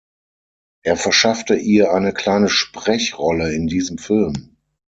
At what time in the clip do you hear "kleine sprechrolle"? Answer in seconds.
2.11-3.53